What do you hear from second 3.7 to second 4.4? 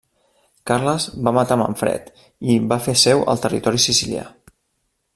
sicilià.